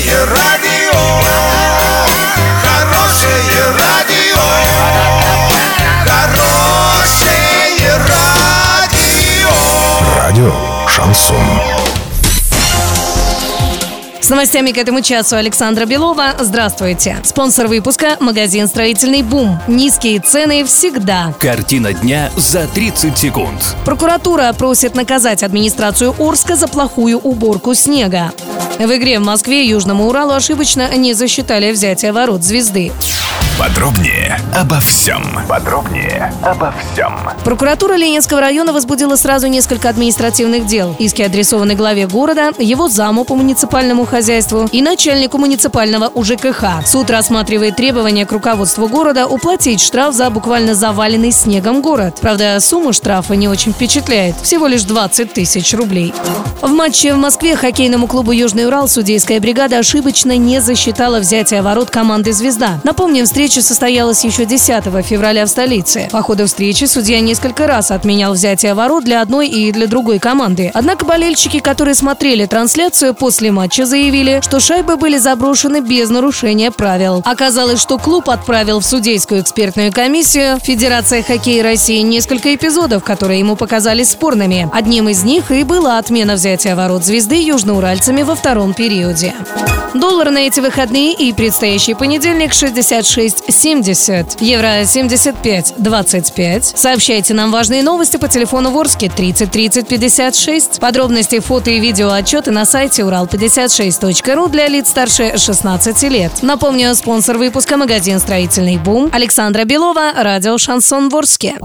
Хорошее 0.00 0.24
радио, 0.24 0.98
хорошее 2.62 3.64
радио, 3.78 4.40
хорошее 6.06 7.98
радио. 8.08 9.50
Радио 10.16 10.54
Шансон. 10.88 11.36
С 14.20 14.28
новостями 14.30 14.70
к 14.70 14.78
этому 14.78 15.02
часу 15.02 15.36
Александра 15.36 15.84
Белова. 15.84 16.34
Здравствуйте. 16.38 17.18
Спонсор 17.24 17.66
выпуска– 17.66 18.16
магазин 18.20 18.68
«Строительный 18.68 19.22
бум». 19.22 19.60
Низкие 19.66 20.20
цены 20.20 20.64
всегда. 20.64 21.34
Картина 21.40 21.92
дня 21.92 22.30
за 22.36 22.66
30 22.68 23.18
секунд. 23.18 23.76
Прокуратура 23.84 24.50
просит 24.56 24.94
наказать 24.94 25.42
администрацию 25.42 26.14
Орска 26.18 26.56
за 26.56 26.68
плохую 26.68 27.18
уборку 27.18 27.74
снега. 27.74 28.32
В 28.80 28.96
игре 28.96 29.18
в 29.18 29.22
Москве 29.22 29.66
Южному 29.66 30.08
Уралу 30.08 30.32
ошибочно 30.32 30.96
не 30.96 31.12
засчитали 31.12 31.70
взятие 31.70 32.12
ворот 32.12 32.42
звезды. 32.42 32.92
Подробнее 33.60 34.40
обо 34.54 34.80
всем. 34.80 35.22
Подробнее 35.46 36.32
обо 36.42 36.72
всем. 36.72 37.12
Прокуратура 37.44 37.92
Ленинского 37.94 38.40
района 38.40 38.72
возбудила 38.72 39.16
сразу 39.16 39.48
несколько 39.48 39.90
административных 39.90 40.64
дел. 40.64 40.96
Иски 40.98 41.20
адресованы 41.20 41.74
главе 41.74 42.06
города, 42.06 42.52
его 42.58 42.88
заму 42.88 43.24
по 43.24 43.34
муниципальному 43.34 44.06
хозяйству 44.06 44.66
и 44.72 44.80
начальнику 44.80 45.36
муниципального 45.36 46.08
УЖКХ. 46.08 46.86
Суд 46.86 47.10
рассматривает 47.10 47.76
требования 47.76 48.24
к 48.24 48.32
руководству 48.32 48.88
города 48.88 49.26
уплатить 49.26 49.82
штраф 49.82 50.14
за 50.14 50.30
буквально 50.30 50.74
заваленный 50.74 51.30
снегом 51.30 51.82
город. 51.82 52.16
Правда, 52.22 52.58
сумма 52.60 52.94
штрафа 52.94 53.36
не 53.36 53.46
очень 53.46 53.74
впечатляет. 53.74 54.36
Всего 54.42 54.68
лишь 54.68 54.84
20 54.84 55.34
тысяч 55.34 55.74
рублей. 55.74 56.14
В 56.62 56.70
матче 56.70 57.12
в 57.12 57.18
Москве 57.18 57.56
хоккейному 57.56 58.06
клубу 58.06 58.32
«Южный 58.32 58.66
Урал» 58.66 58.88
судейская 58.88 59.38
бригада 59.38 59.78
ошибочно 59.78 60.36
не 60.38 60.60
засчитала 60.62 61.18
взятие 61.18 61.60
ворот 61.60 61.90
команды 61.90 62.32
«Звезда». 62.32 62.80
Напомним, 62.84 63.26
встреча 63.26 63.49
состоялась 63.58 64.24
еще 64.24 64.44
10 64.44 64.84
февраля 65.04 65.46
в 65.46 65.48
столице. 65.48 66.08
По 66.12 66.22
ходу 66.22 66.46
встречи 66.46 66.84
судья 66.84 67.20
несколько 67.20 67.66
раз 67.66 67.90
отменял 67.90 68.34
взятие 68.34 68.74
ворот 68.74 69.04
для 69.04 69.20
одной 69.20 69.48
и 69.48 69.72
для 69.72 69.86
другой 69.86 70.18
команды. 70.18 70.70
Однако 70.72 71.04
болельщики, 71.04 71.58
которые 71.58 71.94
смотрели 71.94 72.46
трансляцию 72.46 73.14
после 73.14 73.50
матча, 73.50 73.86
заявили, 73.86 74.40
что 74.42 74.60
шайбы 74.60 74.96
были 74.96 75.18
заброшены 75.18 75.80
без 75.80 76.10
нарушения 76.10 76.70
правил. 76.70 77.22
Оказалось, 77.24 77.80
что 77.80 77.98
клуб 77.98 78.30
отправил 78.30 78.80
в 78.80 78.84
судейскую 78.84 79.40
экспертную 79.40 79.92
комиссию 79.92 80.58
Федерация 80.62 81.22
хоккея 81.22 81.62
России 81.62 82.00
несколько 82.00 82.54
эпизодов, 82.54 83.02
которые 83.02 83.40
ему 83.40 83.56
показались 83.56 84.10
спорными. 84.10 84.68
Одним 84.72 85.08
из 85.08 85.24
них 85.24 85.50
и 85.50 85.64
была 85.64 85.98
отмена 85.98 86.34
взятия 86.34 86.76
ворот 86.76 87.04
звезды 87.04 87.42
южноуральцами 87.42 88.22
во 88.22 88.34
втором 88.34 88.74
периоде. 88.74 89.34
Доллар 89.94 90.30
на 90.30 90.38
эти 90.38 90.60
выходные 90.60 91.14
и 91.14 91.32
предстоящий 91.32 91.94
понедельник 91.94 92.52
66.70. 92.52 94.36
Евро 94.40 94.82
75.25. 94.82 96.76
Сообщайте 96.76 97.34
нам 97.34 97.50
важные 97.50 97.82
новости 97.82 98.16
по 98.16 98.28
телефону 98.28 98.70
Ворске 98.70 99.10
30 99.10 99.50
30 99.50 99.88
56. 99.88 100.80
Подробности, 100.80 101.40
фото 101.40 101.70
и 101.70 101.80
видео 101.80 102.10
отчеты 102.10 102.52
на 102.52 102.64
сайте 102.66 103.02
урал56.ру 103.02 104.48
для 104.48 104.68
лиц 104.68 104.90
старше 104.90 105.36
16 105.36 106.02
лет. 106.04 106.32
Напомню, 106.42 106.94
спонсор 106.94 107.38
выпуска 107.38 107.76
магазин 107.76 108.20
«Строительный 108.20 108.76
бум» 108.76 109.10
Александра 109.12 109.64
Белова, 109.64 110.12
радио 110.14 110.56
«Шансон 110.56 111.08
Ворске». 111.08 111.56